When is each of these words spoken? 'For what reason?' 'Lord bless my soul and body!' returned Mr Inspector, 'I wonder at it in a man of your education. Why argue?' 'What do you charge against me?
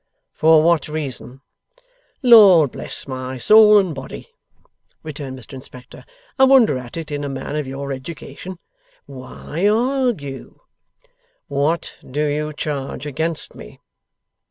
'For 0.33 0.63
what 0.63 0.87
reason?' 0.87 1.41
'Lord 2.23 2.71
bless 2.71 3.07
my 3.07 3.37
soul 3.37 3.77
and 3.77 3.93
body!' 3.93 4.29
returned 5.03 5.37
Mr 5.37 5.53
Inspector, 5.53 6.03
'I 6.39 6.43
wonder 6.43 6.79
at 6.79 6.97
it 6.97 7.11
in 7.11 7.23
a 7.23 7.29
man 7.29 7.55
of 7.55 7.67
your 7.67 7.91
education. 7.93 8.57
Why 9.05 9.67
argue?' 9.69 10.59
'What 11.47 11.97
do 12.03 12.25
you 12.25 12.51
charge 12.51 13.05
against 13.05 13.53
me? 13.53 13.79